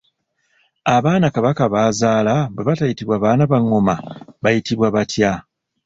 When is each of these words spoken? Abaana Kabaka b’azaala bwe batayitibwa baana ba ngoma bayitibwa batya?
Abaana 0.95 1.27
Kabaka 1.35 1.63
b’azaala 1.73 2.35
bwe 2.53 2.63
batayitibwa 2.67 3.15
baana 3.23 3.43
ba 3.51 3.57
ngoma 3.65 3.95
bayitibwa 4.43 4.87
batya? 4.95 5.31